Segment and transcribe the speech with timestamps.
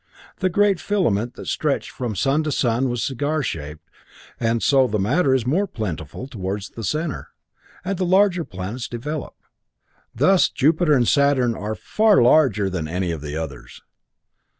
[0.39, 3.87] The great filament that stretched from the sun to sun was cigar shaped,
[4.39, 7.27] and so the matter is more plentiful toward the center,
[7.85, 9.35] and larger planets develop.
[10.15, 13.83] Thus Jupiter and Saturn are far larger than any of the others.